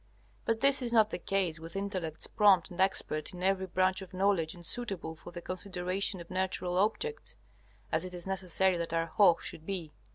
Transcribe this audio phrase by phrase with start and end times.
[0.45, 4.15] But this is not the case with intellects prompt and expert in every branch of
[4.15, 7.37] knowledge and suitable for the consideration of natural objects,
[7.91, 9.93] as it is necessary that our Hoh should be.